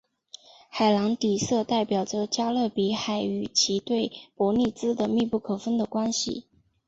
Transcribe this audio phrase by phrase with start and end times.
[0.71, 6.47] 海蓝底色代表着加勒比海与其对伯利兹的密不可分的关系。